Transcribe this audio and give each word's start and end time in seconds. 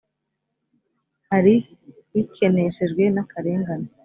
hari 1.29 1.55
ikeneshejwe 2.21 3.03
n 3.13 3.17
akarengane 3.23 3.89